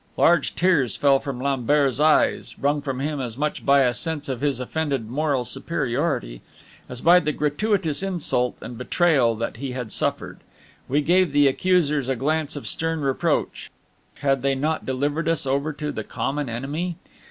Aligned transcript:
Large 0.17 0.55
tears 0.55 0.95
fell 0.95 1.19
from 1.19 1.39
Lambert's 1.39 1.99
eyes, 1.99 2.57
wrung 2.57 2.81
from 2.81 3.01
him 3.01 3.21
as 3.21 3.37
much 3.37 3.63
by 3.63 3.81
a 3.83 3.93
sense 3.93 4.27
of 4.29 4.41
his 4.41 4.59
offended 4.59 5.07
moral 5.07 5.45
superiority 5.45 6.41
as 6.89 7.01
by 7.01 7.19
the 7.19 7.31
gratuitous 7.31 8.01
insult 8.01 8.57
and 8.61 8.79
betrayal 8.79 9.35
that 9.35 9.57
he 9.57 9.73
had 9.73 9.91
suffered. 9.91 10.39
We 10.89 11.01
gave 11.01 11.31
the 11.31 11.47
accusers 11.47 12.09
a 12.09 12.15
glance 12.15 12.55
of 12.55 12.65
stern 12.65 13.01
reproach: 13.01 13.69
had 14.15 14.41
they 14.41 14.55
not 14.55 14.87
delivered 14.87 15.29
us 15.29 15.45
over 15.45 15.71
to 15.73 15.91
the 15.91 16.03
common 16.03 16.49
enemy? 16.49 16.97